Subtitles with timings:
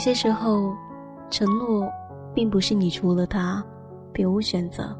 [0.00, 0.74] 有些时候，
[1.28, 1.86] 承诺
[2.32, 3.62] 并不是你除了他
[4.14, 4.96] 别无选择，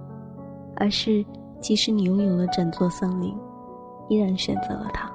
[0.77, 1.25] 而是
[1.59, 3.35] 即使你拥有了整座森林，
[4.11, 5.11] 依然选择了他。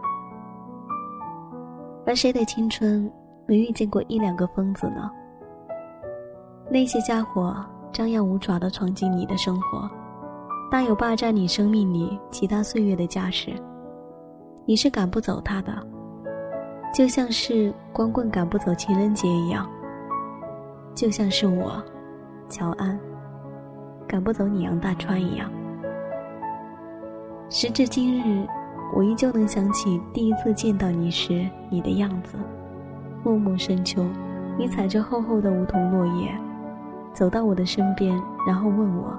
[2.03, 3.07] 而谁的青春
[3.45, 5.07] 没遇见过一两个疯子呢？
[6.67, 7.55] 那些家伙
[7.93, 9.87] 张牙舞爪地闯进你的生活，
[10.71, 13.53] 大有霸占你生命里其他岁月的架势。
[14.65, 15.71] 你是赶不走他的，
[16.95, 19.69] 就像是光棍赶不走情人节一样，
[20.95, 21.83] 就像是我，
[22.47, 22.97] 乔安，
[24.07, 25.51] 赶不走你杨大川一样。
[27.49, 28.47] 时至今日。
[28.93, 32.37] 我依旧能想起第一次见到你时你的样子，
[33.23, 34.05] 默默深秋，
[34.57, 36.31] 你踩着厚厚的梧桐落叶，
[37.11, 38.15] 走到我的身边，
[38.47, 39.11] 然后问我：“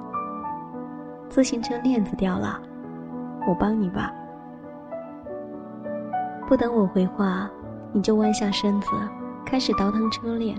[1.29, 2.59] 自行车链子掉了，
[3.47, 4.15] 我帮你吧。”
[6.49, 7.51] 不等我回话，
[7.97, 8.91] 你就弯下身子，
[9.47, 10.55] 开始倒腾车链，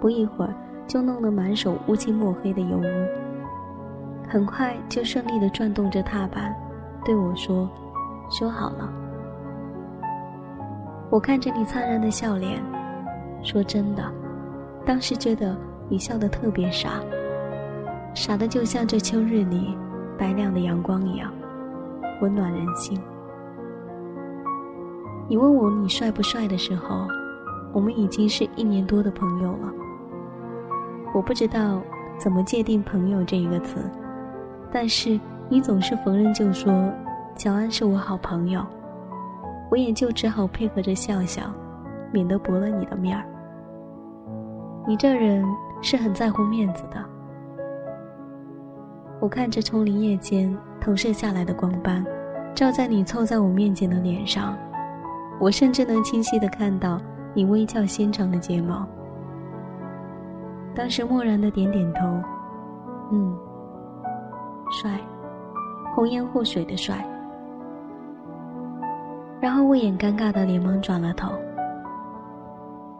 [0.00, 0.52] 不一会儿
[0.88, 2.82] 就弄得满手乌漆抹黑的油污，
[4.28, 6.52] 很快就顺利地转动着踏板，
[7.04, 7.70] 对我说。
[8.28, 8.92] 修好了，
[11.10, 12.60] 我看着你灿烂的笑脸，
[13.40, 14.02] 说真的，
[14.84, 15.56] 当时觉得
[15.88, 17.00] 你笑得特别傻，
[18.14, 19.78] 傻的就像这秋日里
[20.18, 21.32] 白亮的阳光一样，
[22.20, 23.00] 温暖人心。
[25.28, 27.06] 你问我你帅不帅的时候，
[27.72, 29.70] 我们已经是一年多的朋友了。
[31.12, 31.82] 我不知道
[32.16, 33.78] 怎么界定“朋友”这一个词，
[34.72, 36.90] 但是你总是逢人就说。
[37.36, 38.66] 乔安是我好朋友，
[39.70, 41.42] 我也就只好配合着笑笑，
[42.10, 43.24] 免得驳了你的面儿。
[44.88, 45.46] 你这人
[45.80, 46.96] 是很在乎面子的。
[49.20, 52.04] 我看着从林叶间投射下来的光斑，
[52.56, 54.58] 照在你凑在我面前的脸上，
[55.40, 57.00] 我甚至能清晰的看到
[57.34, 58.86] 你微翘纤长的睫毛。
[60.74, 62.00] 当时漠然的点点头，
[63.12, 63.36] 嗯，
[64.70, 65.00] 帅，
[65.94, 67.04] 红颜祸水的帅。
[69.40, 71.32] 然后魏眼尴尬的连忙转了头。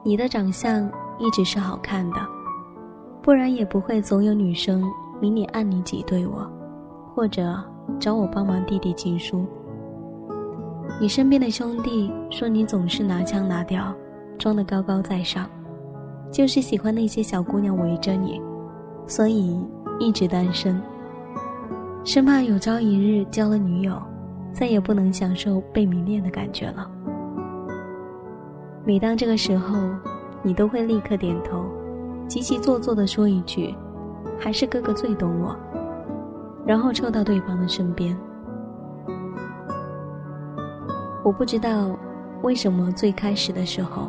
[0.05, 0.89] 你的长相
[1.19, 2.17] 一直是好看的，
[3.21, 4.83] 不然也不会总有女生
[5.21, 6.49] 明里暗里挤兑我，
[7.15, 7.57] 或者
[7.99, 9.45] 找我帮忙递递情书。
[11.01, 13.95] 你身边的兄弟说你总是拿腔拿调，
[14.39, 15.49] 装得高高在上，
[16.31, 18.41] 就是喜欢那些小姑娘围着你，
[19.07, 19.59] 所以
[19.99, 20.81] 一直单身，
[22.05, 24.01] 生怕有朝一日交了女友。
[24.51, 26.91] 再也不能享受被迷恋的感觉了。
[28.85, 29.77] 每当这个时候，
[30.43, 31.67] 你都会立刻点头，
[32.27, 33.73] 极其做作的说一句
[34.41, 35.55] ：“还是哥哥最懂我。”
[36.67, 38.17] 然后凑到对方的身边。
[41.23, 41.91] 我不知道
[42.43, 44.09] 为什么最开始的时候，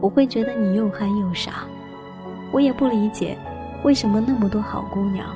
[0.00, 1.64] 我会觉得你又憨又傻。
[2.50, 3.36] 我也不理解，
[3.84, 5.26] 为什么那么多好姑娘，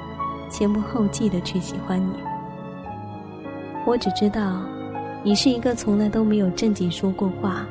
[0.51, 2.15] 前仆后继的去喜欢你。
[3.85, 4.63] 我只知道，
[5.23, 7.67] 你是一个从来都没有正经说过话、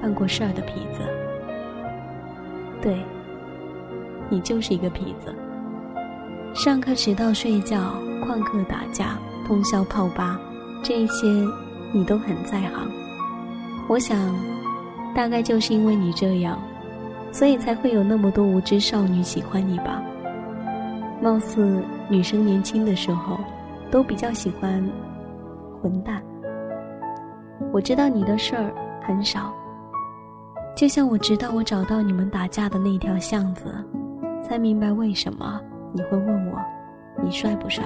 [0.00, 1.00] 办过事儿的痞子。
[2.82, 3.02] 对，
[4.28, 5.34] 你就是一个痞子。
[6.54, 7.94] 上课迟到睡觉、
[8.24, 10.38] 旷课打架、通宵泡吧，
[10.82, 11.26] 这些
[11.94, 12.90] 你都很在行。
[13.88, 14.18] 我想，
[15.14, 16.58] 大概就是因为你这样，
[17.30, 20.02] 所以才会有那么多无知少女喜欢你吧。
[21.22, 23.38] 貌似女生年轻的时候，
[23.90, 24.84] 都比较喜欢。
[25.80, 26.20] 混蛋！
[27.72, 29.52] 我知道你的事儿很少，
[30.74, 33.72] 就像我直到我找到你们打架的那条巷子，
[34.42, 35.60] 才明白为什么
[35.92, 36.58] 你会问我
[37.22, 37.84] 你帅不帅。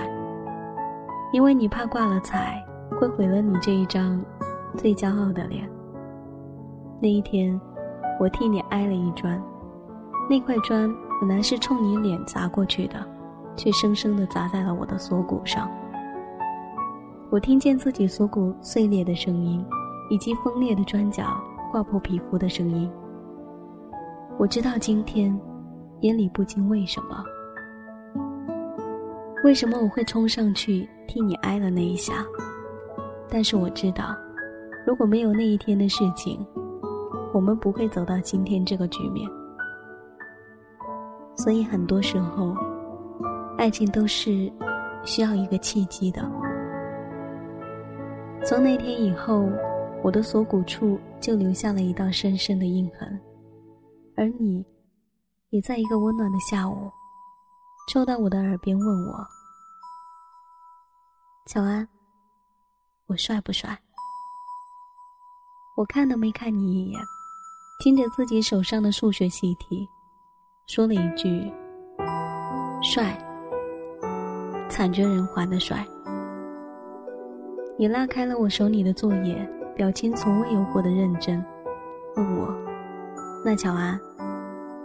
[1.33, 2.65] 因为你怕挂了彩
[3.01, 4.23] 会毁了你这一张
[4.77, 5.69] 最骄傲的脸。
[7.01, 7.61] 那一天，
[8.21, 9.41] 我替你挨了一砖，
[10.29, 13.05] 那块砖本来是冲你脸砸过去的，
[13.57, 15.71] 却生生的砸在了我的锁骨上。
[17.31, 19.65] 我听见自己锁骨碎裂的声音，
[20.11, 21.25] 以及锋利的砖角
[21.71, 22.91] 划破皮肤的声音。
[24.39, 25.39] 我知道今天，
[26.01, 27.23] 眼里不禁为什么？
[29.45, 32.25] 为什么我会冲上去替你挨了那一下？
[33.31, 34.17] 但是我知道，
[34.87, 36.45] 如果没有那一天的事情，
[37.33, 39.29] 我们不会走到今天这个局面。
[41.37, 42.57] 所以很多时候，
[43.57, 44.51] 爱情都是
[45.05, 46.21] 需要一个契机的。
[48.45, 49.49] 从那天以后，
[50.03, 53.21] 我的锁骨处就留下了一道深深的印痕，
[54.17, 54.65] 而你，
[55.51, 56.91] 也在一个温暖的下午，
[57.93, 59.27] 凑到我的耳边问我
[61.47, 61.87] ：“乔安，
[63.09, 63.77] 我帅不帅？”
[65.77, 67.01] 我看都没看你一眼，
[67.81, 69.89] 听着自己手上的数学习题，
[70.67, 71.53] 说了一句
[72.83, 73.17] ：“帅，
[74.69, 75.87] 惨绝人寰的帅。”
[77.79, 81.45] 你拉开了我手里的作业，表情从未有过的认真，
[82.17, 82.53] 问我
[83.45, 83.99] ：“那乔安，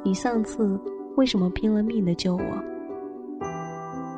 [0.03, 0.79] 你上次
[1.15, 2.63] 为什么拼了命的救我？”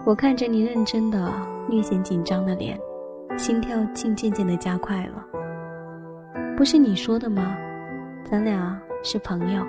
[0.06, 1.34] 我看着你认真的、
[1.70, 2.78] 略显紧张的脸，
[3.38, 5.24] 心跳竟渐渐的加快了。
[6.58, 7.56] 不是你说的吗？
[8.30, 9.64] 咱俩是朋友，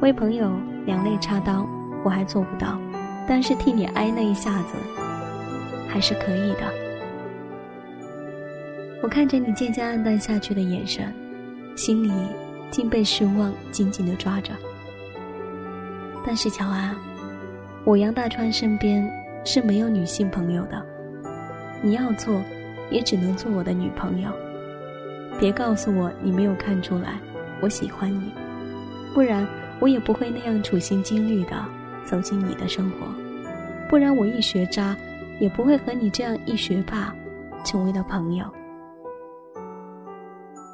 [0.00, 0.50] 为朋友
[0.84, 1.66] 两肋插刀，
[2.04, 2.78] 我还做不到，
[3.26, 4.74] 但是替你挨那一下子，
[5.88, 6.60] 还是可以的。
[9.02, 11.12] 我看着你渐渐暗淡下去的眼神，
[11.76, 12.12] 心里
[12.70, 14.52] 竟被失望紧紧的抓着。
[16.26, 16.94] 但是乔安，
[17.84, 19.08] 我杨大川身边
[19.44, 20.84] 是没有女性朋友的，
[21.80, 22.40] 你要做，
[22.92, 24.30] 也只能做我的女朋友。
[25.40, 27.18] 别告诉我你没有看出来
[27.60, 28.30] 我喜欢你，
[29.14, 29.46] 不然
[29.80, 31.64] 我也不会那样处心积虑的
[32.04, 33.06] 走进你的生活，
[33.88, 34.96] 不然我一学渣，
[35.40, 37.14] 也不会和你这样一学霸
[37.64, 38.44] 成为了朋友。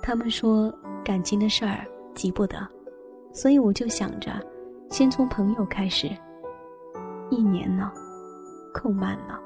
[0.03, 0.73] 他们说
[1.05, 2.59] 感情的事儿急不得，
[3.33, 4.33] 所以我就想着，
[4.91, 6.11] 先从朋友开始。
[7.31, 7.93] 一年了，
[8.73, 9.39] 够慢了。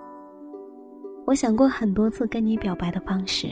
[1.25, 3.49] 我想过很多次跟你表白的方式，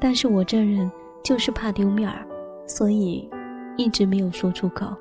[0.00, 0.90] 但是我这人
[1.22, 2.26] 就是怕丢面儿，
[2.66, 3.28] 所以
[3.76, 4.94] 一直没有说出口。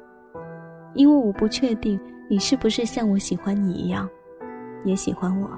[0.93, 1.99] 因为我不确定
[2.29, 4.09] 你是不是像我喜欢你一样，
[4.83, 5.49] 也喜欢我。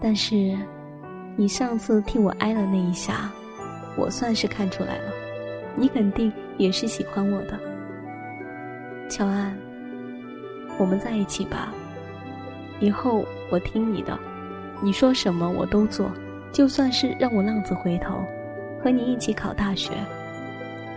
[0.00, 0.56] 但是，
[1.36, 3.30] 你上次替我挨了那一下。
[3.96, 5.12] 我算是看出来了，
[5.76, 7.58] 你肯定也是喜欢我的，
[9.08, 9.56] 乔安。
[10.78, 11.72] 我们在一起吧，
[12.80, 14.18] 以后我听你的，
[14.84, 16.12] 你说什么我都做，
[16.52, 18.22] 就算是让我浪子回头，
[18.82, 19.92] 和你一起考大学，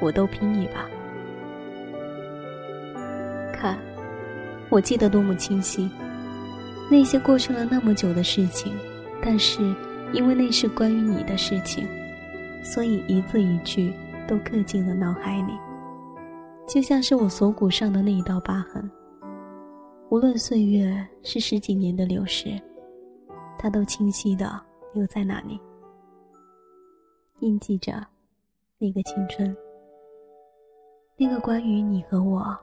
[0.02, 0.86] 我都拼一把。
[3.54, 3.78] 看，
[4.70, 5.90] 我记得多么清晰，
[6.92, 8.74] 那些过去了那么久的事情，
[9.22, 9.62] 但是
[10.12, 11.88] 因为那是关于你的事情。
[12.62, 13.94] 所以一字一句
[14.28, 15.54] 都刻进了脑海里，
[16.68, 18.92] 就像是我锁骨上的那一道疤痕。
[20.10, 20.94] 无论岁月
[21.24, 22.50] 是十几年的流逝，
[23.58, 24.60] 他都清晰的
[24.94, 25.60] 留在那里，
[27.40, 28.06] 印记着
[28.78, 29.56] 那个青春，
[31.18, 32.58] 那个关于你和我，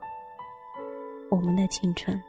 [1.29, 2.21] 我们的青春。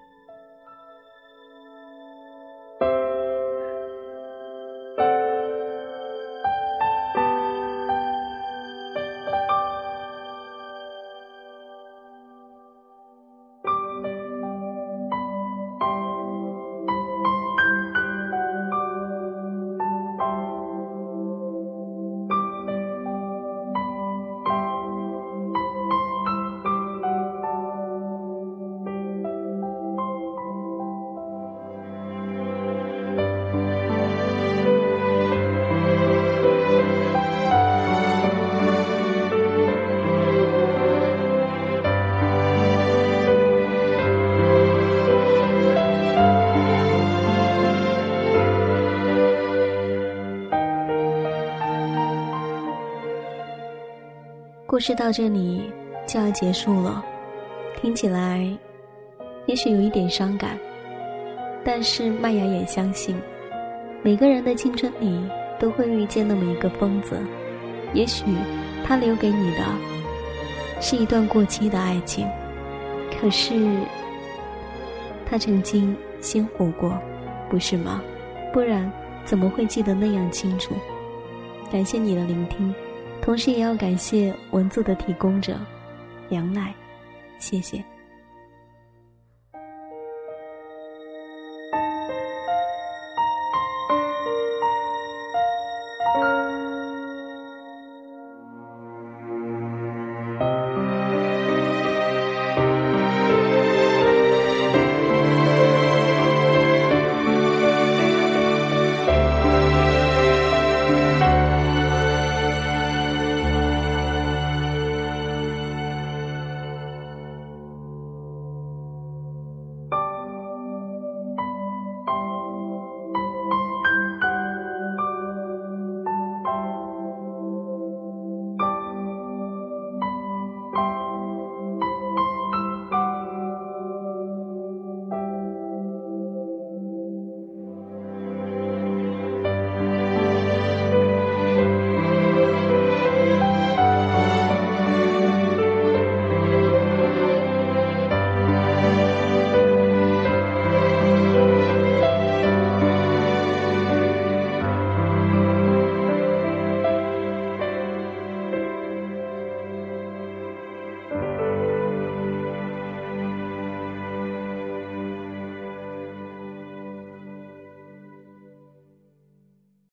[54.76, 55.72] 故事到这里
[56.06, 57.02] 就要结束了，
[57.80, 58.46] 听起来
[59.46, 60.58] 也许有一点伤感，
[61.64, 63.16] 但是麦芽也相信，
[64.02, 65.18] 每个人的青春里
[65.58, 67.18] 都会遇见那么一个疯子，
[67.94, 68.26] 也许
[68.84, 69.64] 他留给你的
[70.78, 72.28] 是一段过期的爱情，
[73.18, 73.54] 可是
[75.24, 77.00] 他曾经鲜活过，
[77.48, 78.02] 不是吗？
[78.52, 78.92] 不然
[79.24, 80.74] 怎么会记得那样清楚？
[81.72, 82.74] 感谢你的聆听。
[83.26, 85.58] 同时也要感谢文字的提供者，
[86.28, 86.72] 梁奈，
[87.40, 87.84] 谢谢。